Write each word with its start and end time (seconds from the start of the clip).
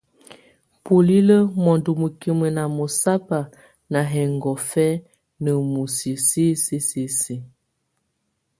Bulílə 0.83 1.35
mɔndɔ 1.63 1.91
mukimə 1.99 2.47
ná 2.57 2.63
mɔsábɔ 2.75 3.39
ná 3.91 3.99
hɛngɔfɛ́ 4.11 4.89
ná 5.43 5.51
musiə 5.71 6.13
sisisisi. 6.27 7.35